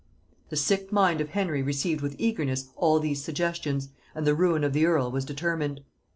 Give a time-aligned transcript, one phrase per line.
[0.49, 4.73] The sick mind of Henry received with eagerness all these suggestions, and the ruin of
[4.73, 5.81] the earl was determined.